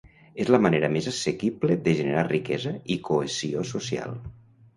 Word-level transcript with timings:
És 0.43 0.47
la 0.53 0.59
manera 0.65 0.87
més 0.95 1.09
assequible 1.11 1.77
de 1.89 1.93
generar 1.99 2.25
riquesa 2.31 2.73
i 2.97 2.99
cohesió 3.11 3.69
social. 3.75 4.19